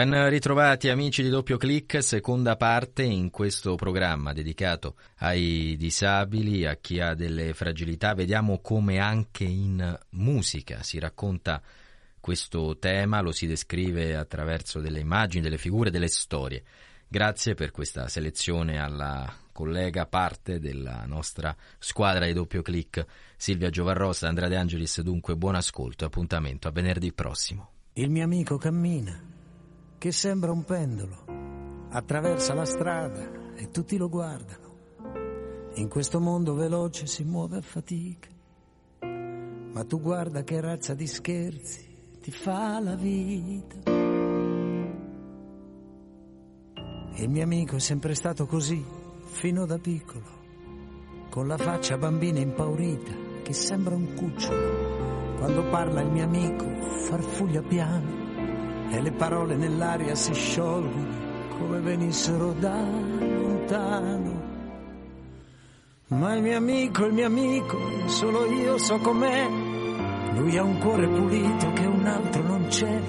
[0.00, 6.76] Ben ritrovati amici di Doppio Clic, seconda parte in questo programma dedicato ai disabili, a
[6.76, 8.14] chi ha delle fragilità.
[8.14, 11.60] Vediamo come anche in musica si racconta
[12.18, 16.62] questo tema, lo si descrive attraverso delle immagini, delle figure, delle storie.
[17.06, 23.04] Grazie per questa selezione alla collega parte della nostra squadra di doppio clic,
[23.36, 25.02] Silvia Giovarrosa, Andrea De Angelis.
[25.02, 27.72] Dunque, buon ascolto e appuntamento a venerdì prossimo.
[27.92, 29.38] Il mio amico cammina,
[30.00, 31.24] che sembra un pendolo,
[31.90, 34.68] attraversa la strada e tutti lo guardano.
[35.74, 38.30] In questo mondo veloce si muove a fatica,
[39.02, 41.86] ma tu guarda che razza di scherzi
[42.18, 43.90] ti fa la vita.
[47.16, 48.82] Il mio amico è sempre stato così,
[49.24, 55.36] fino da piccolo, con la faccia bambina impaurita che sembra un cucciolo.
[55.36, 56.64] Quando parla il mio amico
[57.04, 58.29] farfuglia piano
[58.90, 64.48] e le parole nell'aria si sciolgono come venissero da lontano.
[66.08, 69.48] Ma il mio amico, il mio amico, solo io so com'è.
[70.34, 73.00] Lui ha un cuore pulito che un altro non c'è.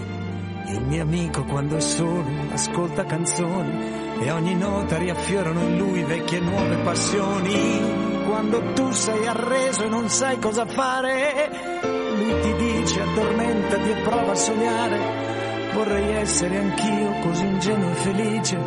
[0.68, 6.38] Il mio amico quando è solo ascolta canzoni e ogni nota riaffiorano in lui vecchie
[6.38, 8.23] e nuove passioni.
[8.28, 11.80] Quando tu sei arreso e non sai cosa fare,
[12.16, 15.31] lui ti dice addormentati e prova a sognare.
[15.73, 18.59] Vorrei essere anch'io così ingenuo e felice,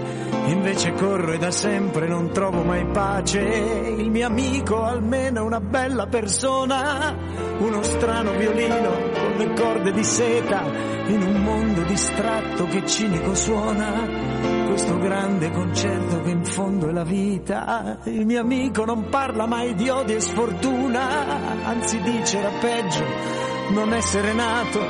[0.46, 3.40] invece corro e da sempre non trovo mai pace.
[3.40, 7.14] Il mio amico almeno è una bella persona,
[7.58, 10.62] uno strano violino con le corde di seta,
[11.06, 14.62] in un mondo distratto che cinico suona.
[14.66, 17.98] Questo grande concerto che in fondo è la vita.
[18.04, 23.92] Il mio amico non parla mai di odio e sfortuna, anzi dice era peggio non
[23.94, 24.80] essere nato,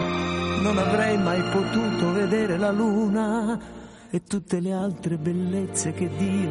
[0.65, 3.61] non avrei mai potuto vedere la luna
[4.09, 6.51] e tutte le altre bellezze che Dio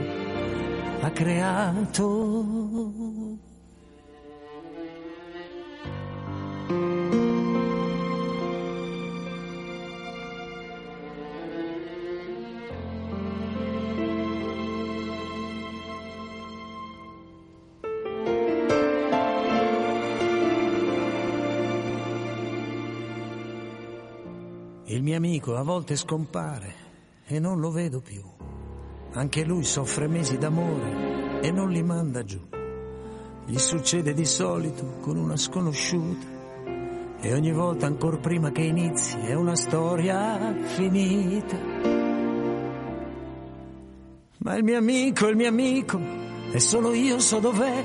[1.01, 3.22] ha creato.
[25.13, 26.74] Mio amico a volte scompare
[27.28, 28.24] e non lo vedo più.
[29.12, 32.40] Anche lui soffre mesi d'amore e non li manda giù.
[33.46, 36.25] Gli succede di solito con una sconosciuta
[37.19, 41.57] e ogni volta ancora prima che inizi è una storia finita.
[44.40, 46.00] Ma il mio amico, il mio amico,
[46.52, 47.84] e solo io so dov'è.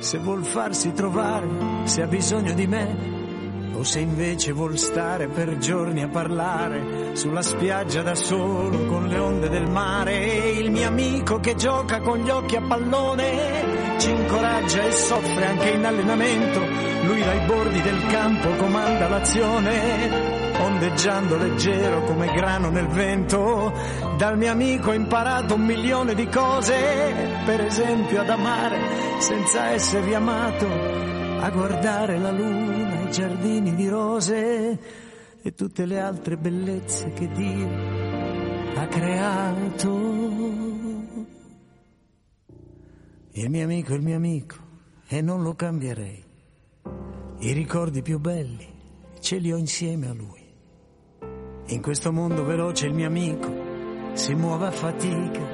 [0.00, 3.15] Se vuol farsi trovare, se ha bisogno di me,
[3.78, 9.18] o se invece vuol stare per giorni a parlare sulla spiaggia da solo con le
[9.18, 10.16] onde del mare.
[10.50, 15.70] Il mio amico che gioca con gli occhi a pallone ci incoraggia e soffre anche
[15.70, 16.60] in allenamento.
[17.04, 23.72] Lui dai bordi del campo comanda l'azione, ondeggiando leggero come grano nel vento.
[24.16, 26.74] Dal mio amico ho imparato un milione di cose,
[27.44, 28.78] per esempio ad amare
[29.18, 30.66] senza essere amato,
[31.40, 34.78] a guardare la luna giardini di rose
[35.42, 37.68] e tutte le altre bellezze che Dio
[38.74, 40.34] ha creato.
[43.32, 44.56] Il mio amico è il mio amico
[45.06, 46.24] e non lo cambierei.
[47.38, 48.66] I ricordi più belli
[49.20, 50.44] ce li ho insieme a lui.
[51.66, 53.52] In questo mondo veloce il mio amico
[54.14, 55.44] si muove a fatica,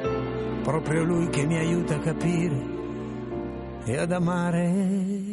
[0.62, 2.80] proprio lui che mi aiuta a capire
[3.84, 5.31] e ad amare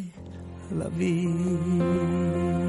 [0.72, 2.60] la vita.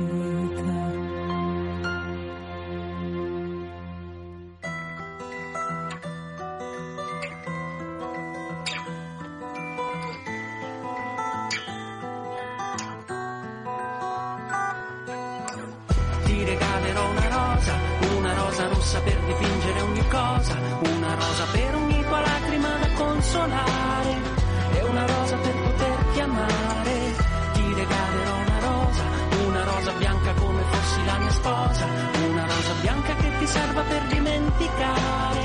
[34.71, 35.41] Dimenticare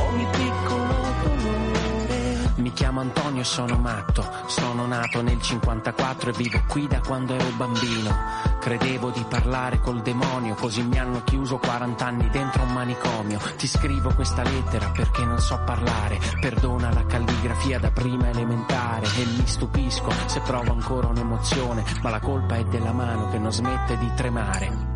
[0.00, 2.52] ogni piccolo dolore.
[2.56, 7.34] Mi chiamo Antonio e sono matto, sono nato nel 54 e vivo qui da quando
[7.34, 8.44] ero bambino.
[8.60, 13.38] Credevo di parlare col demonio, così mi hanno chiuso 40 anni dentro un manicomio.
[13.56, 19.24] Ti scrivo questa lettera perché non so parlare, perdona la calligrafia da prima elementare e
[19.24, 23.96] mi stupisco se provo ancora un'emozione, ma la colpa è della mano che non smette
[23.98, 24.95] di tremare.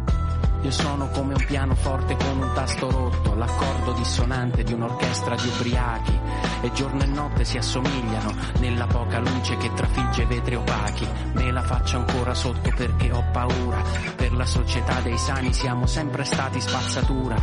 [0.63, 6.19] Io sono come un pianoforte con un tasto rotto, l'accordo dissonante di un'orchestra di ubriachi.
[6.61, 11.09] E giorno e notte si assomigliano nella poca luce che trafigge vetri opachi.
[11.33, 13.83] Me la faccio ancora sotto perché ho paura.
[14.15, 17.37] Per la società dei sani siamo sempre stati spazzatura.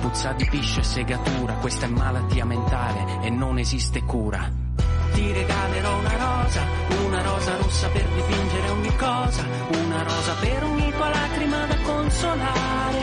[0.00, 4.48] Puzza di piscio e segatura, questa è malattia mentale e non esiste cura.
[5.12, 6.62] Ti regalerò una rosa,
[7.04, 10.71] una rosa rossa per dipingere ogni cosa, una rosa per da
[12.12, 13.00] consolare,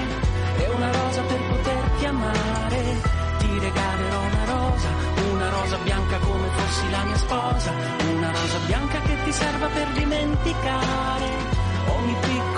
[0.57, 2.81] e una rosa per poterti amare.
[3.39, 4.89] Ti regalerò una rosa,
[5.31, 7.71] una rosa bianca come fossi la mia sposa,
[8.13, 11.27] una rosa bianca che ti serva per dimenticare
[11.87, 12.48] ogni piccolo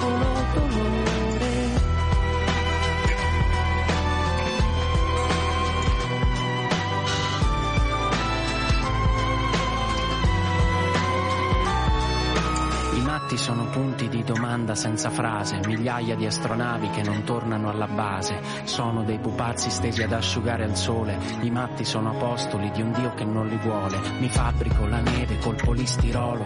[13.32, 18.42] matti sono punti di domanda senza frase, migliaia di astronavi che non tornano alla base,
[18.66, 23.14] sono dei pupazzi stesi ad asciugare al sole, i matti sono apostoli di un Dio
[23.14, 26.44] che non li vuole, mi fabbrico la neve col polistirolo,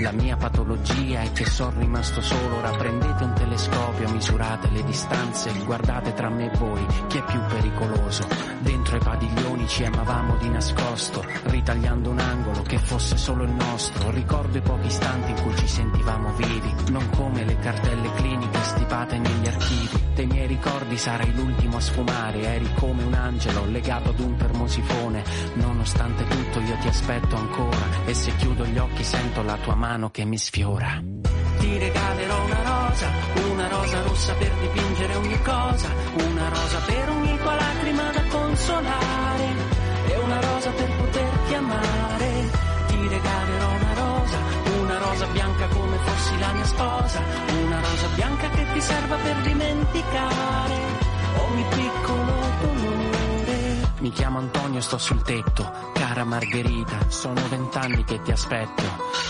[0.00, 5.52] la mia patologia è che sono rimasto solo, ora prendete un telescopio, misurate le distanze,
[5.64, 8.26] guardate tra me e voi, chi è più pericoloso,
[8.60, 14.10] dentro i padiglioni ci amavamo di nascosto, ritagliando un angolo che fosse solo il nostro,
[14.12, 19.18] ricordo i pochi istanti in cui ci sentivamo vivi, non come le cartelle cliniche stipate
[19.18, 20.10] negli archivi.
[20.14, 25.24] Dei miei ricordi sarai l'ultimo a sfumare, eri come un angelo legato ad un termosifone.
[25.54, 30.10] Nonostante tutto io ti aspetto ancora e se chiudo gli occhi sento la tua mano
[30.10, 31.02] che mi sfiora.
[31.60, 33.08] Ti regalerò una rosa,
[33.50, 39.48] una rosa rossa per dipingere ogni cosa, una rosa per ogni tua lacrima da consolare
[40.08, 42.30] e una rosa per poterti amare.
[42.86, 44.60] Ti regalerò una rosa
[44.98, 47.20] rosa bianca come fossi la mia sposa,
[47.64, 50.76] una rosa bianca che ti serva per dimenticare
[51.48, 52.21] ogni piccolo.
[54.02, 58.82] Mi chiamo Antonio, sto sul tetto, cara Margherita, sono vent'anni che ti aspetto.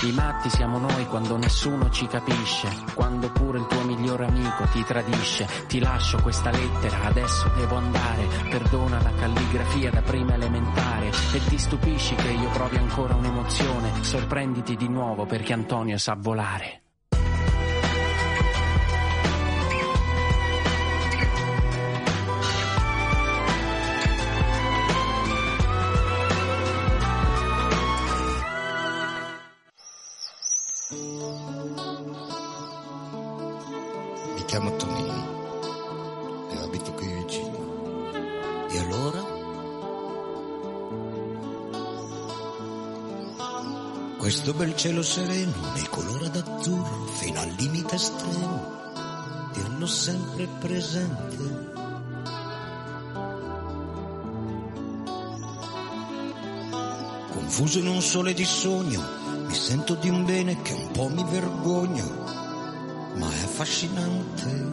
[0.05, 4.83] I matti siamo noi quando nessuno ci capisce, quando pure il tuo migliore amico ti
[4.83, 5.47] tradisce.
[5.69, 11.59] Ti lascio questa lettera, adesso devo andare, perdona la calligrafia da prima elementare e ti
[11.59, 16.82] stupisci che io provi ancora un'emozione, sorprenditi di nuovo perché Antonio sa volare.
[34.53, 38.11] Chiamo Tonino e abito qui vicino.
[38.69, 39.25] E allora?
[44.19, 48.79] Questo bel cielo sereno mi colora d'azzurro fino al limite estremo,
[49.55, 51.71] dirlo sempre presente.
[57.33, 59.01] Confuso in un sole di sogno,
[59.53, 62.05] mi sento di un bene che un po' mi vergogno
[63.17, 64.71] ma è affascinante.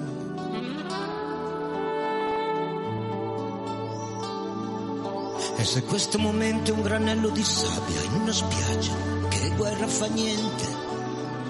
[5.58, 8.94] E se questo momento è un granello di sabbia in una spiaggia,
[9.28, 10.64] che guerra fa niente,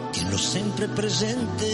[0.09, 1.67] tienilo sempre presente.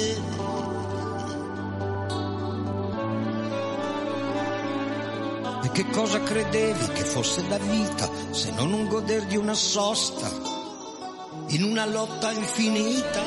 [5.63, 10.54] E che cosa credevi che fosse la vita se non un goder di una sosta
[11.55, 13.23] in una lotta infinita?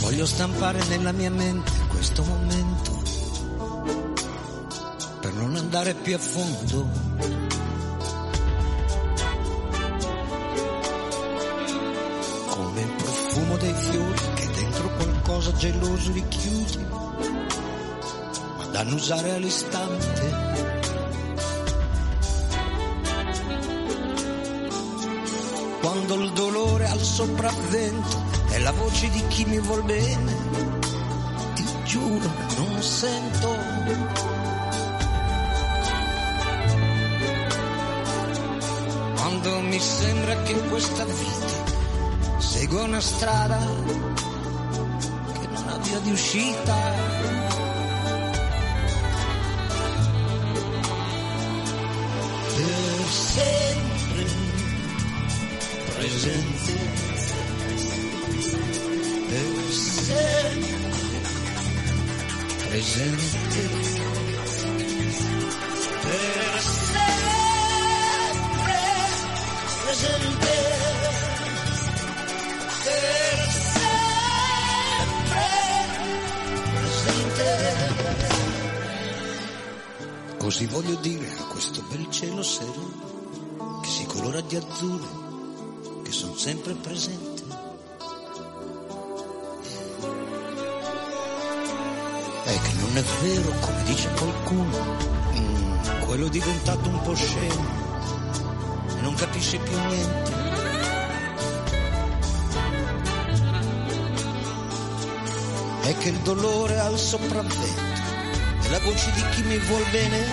[0.00, 3.00] Voglio stampare nella mia mente questo momento
[5.20, 6.88] per non andare più a fondo.
[12.48, 16.84] Come il profumo dei fiori che dentro qualcosa geloso richiusi,
[18.56, 20.43] ma da annusare all'istante.
[25.94, 30.34] Quando il dolore ha il sopravvento è la voce di chi mi vuol bene,
[31.54, 33.56] ti giuro, non sento.
[39.14, 43.58] Quando mi sembra che questa vita segua una strada
[45.32, 47.23] che non ha via di uscita.
[56.14, 56.54] vision.
[62.68, 63.60] Presente
[66.02, 67.22] Per sempre
[69.84, 70.52] Presente
[80.38, 85.23] Così voglio dire a questo bel cielo sereno che si colora di azzurro
[86.14, 87.42] sono sempre presente.
[92.44, 94.96] È che non è vero, come dice qualcuno,
[96.06, 97.66] quello è diventato un po' scemo
[98.96, 100.32] e non capisce più niente.
[105.82, 107.92] È che il dolore ha il sopravvento
[108.62, 110.24] e la voce di chi mi vuol bene,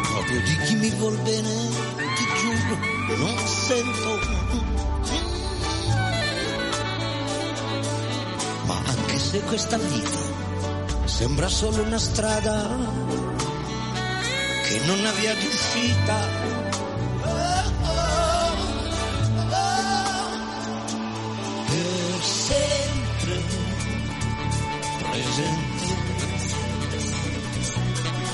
[0.00, 1.52] proprio di chi mi vuol bene,
[2.16, 2.78] ti giuro,
[3.18, 4.45] non sento.
[9.36, 10.18] Se questa vita
[11.04, 12.68] sembra solo una strada
[14.66, 16.14] che non ha via di uscita.
[25.10, 25.84] Presente.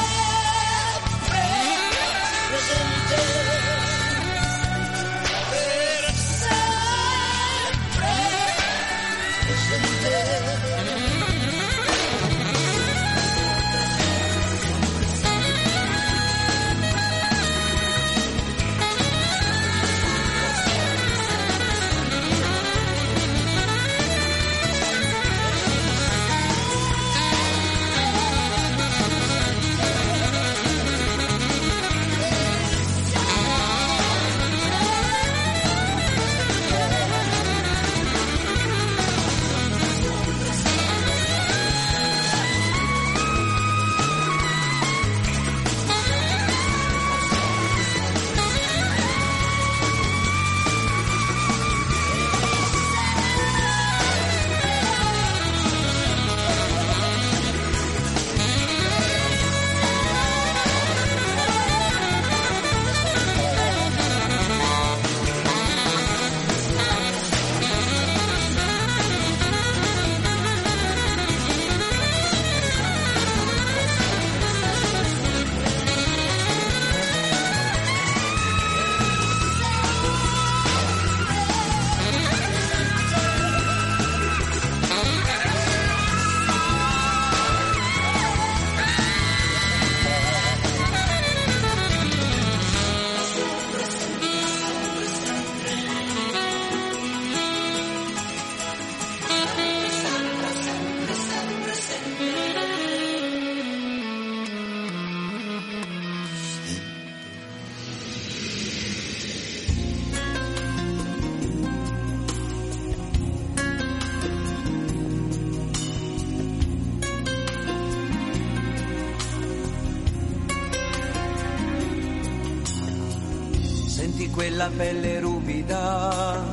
[124.31, 126.43] Quella pelle ruvida,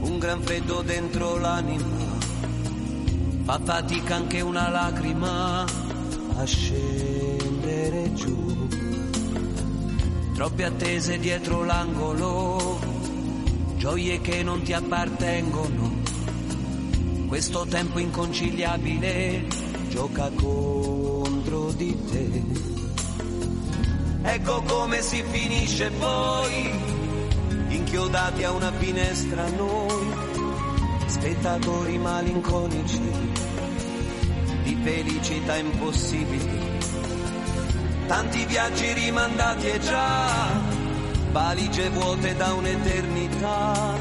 [0.00, 1.86] un gran freddo dentro l'anima,
[3.42, 8.68] fa fatica anche una lacrima a scendere giù.
[10.34, 12.80] Troppe attese dietro l'angolo,
[13.76, 16.00] gioie che non ti appartengono.
[17.26, 19.46] Questo tempo inconciliabile
[19.88, 22.71] gioca contro di te.
[24.24, 26.70] Ecco come si finisce poi,
[27.68, 30.14] inchiodati a una finestra noi,
[31.06, 33.00] spettatori malinconici
[34.62, 36.60] di felicità impossibili.
[38.06, 40.50] Tanti viaggi rimandati e già,
[41.32, 43.96] valigie vuote da un'eternità,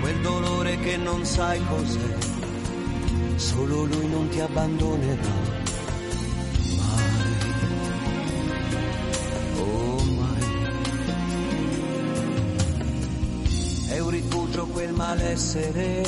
[0.00, 2.16] quel dolore che non sai cos'è,
[3.36, 5.61] solo lui non ti abbandonerà.
[15.12, 16.02] Malessere,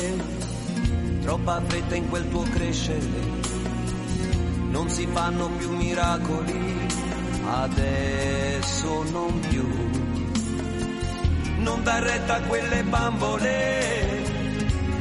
[1.21, 3.43] troppa fretta in quel tuo crescere.
[4.69, 6.87] Non si fanno più miracoli,
[7.45, 9.67] adesso non più.
[11.57, 14.23] Non dar retta a quelle bambole,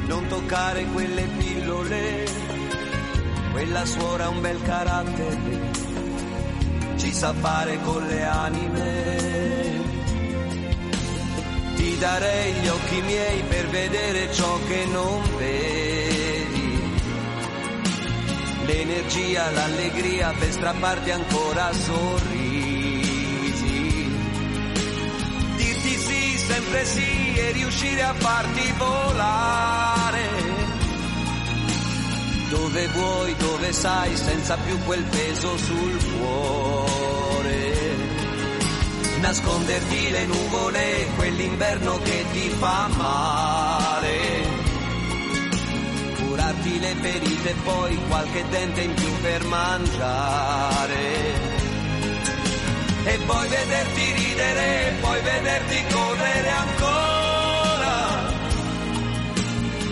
[0.06, 2.24] non toccare quelle pillole.
[3.52, 5.72] Quella suora ha un bel carattere
[6.96, 9.43] ci sa fare con le anime.
[11.98, 16.92] Darei gli occhi miei per vedere ciò che non vedi.
[18.66, 22.92] L'energia, l'allegria per strapparti ancora sorrisi.
[25.56, 30.28] Dirti sì sempre sì e riuscire a farti volare.
[32.50, 37.13] Dove vuoi, dove sai, senza più quel peso sul cuore.
[39.24, 44.18] Nasconderti le nuvole, quell'inverno che ti fa male.
[46.16, 51.02] Curarti le ferite e poi qualche dente in più per mangiare
[53.04, 57.92] e poi vederti ridere, poi vederti correre ancora.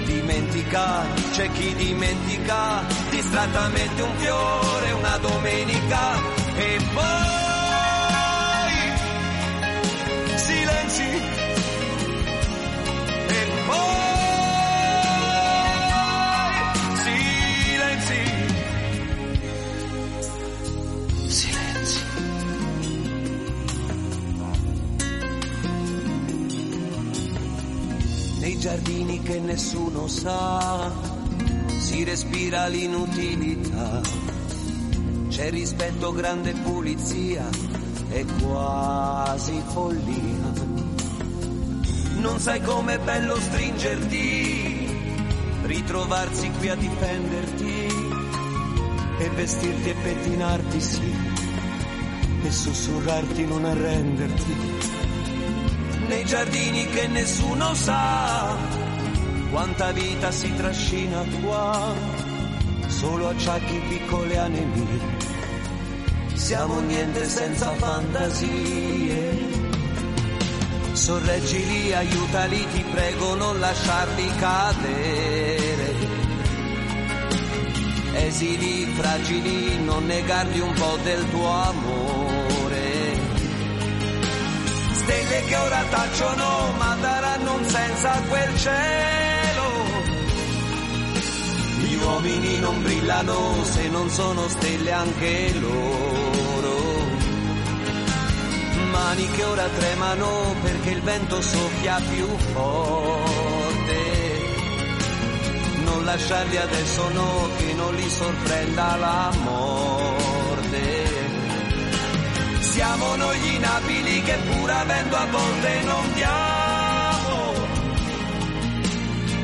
[0.05, 6.21] Dimentica, c'è chi dimentica, distrattamente un fiore, una domenica
[6.55, 7.42] e poi
[28.62, 30.92] giardini che nessuno sa,
[31.81, 34.00] si respira l'inutilità,
[35.26, 37.45] c'è rispetto, grande pulizia
[38.09, 40.52] e quasi follia.
[42.19, 44.87] Non sai com'è bello stringerti,
[45.64, 47.87] ritrovarsi qui a difenderti
[49.19, 51.12] e vestirti e pettinarti sì,
[52.45, 55.12] e sussurrarti non arrenderti
[56.12, 58.54] nei giardini che nessuno sa
[59.50, 61.95] quanta vita si trascina qua,
[62.87, 65.00] solo acciacchi piccole anemie,
[66.35, 69.61] siamo niente senza fantasie.
[70.92, 75.95] Sorreggili, aiutali, ti prego, non lasciarli cadere.
[78.13, 82.22] Esili, fragili, non negargli un po' del tuo amore
[85.02, 89.67] stelle che ora tacciono ma daranno un senso a quel cielo.
[91.78, 96.80] Gli uomini non brillano se non sono stelle anche loro.
[98.91, 104.00] Mani che ora tremano perché il vento soffia più forte.
[105.84, 111.22] Non lasciarli adesso no, che non li sorprenda la morte.
[112.73, 117.52] Siamo noi gli inabili che pur avendo a volte non diamo.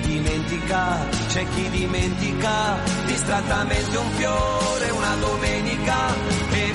[0.01, 6.14] Dimentica, c'è chi dimentica, distrattamente un fiore, una domenica,
[6.53, 6.73] e